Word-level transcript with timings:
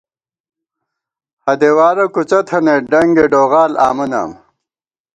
ہدېوارہ 1.45 2.05
کُڅہ 2.13 2.39
تھنَئیت، 2.47 2.83
ڈنگے 2.91 3.25
ڈوغال 3.31 3.71
آمہ 3.87 4.05
نام 4.11 4.31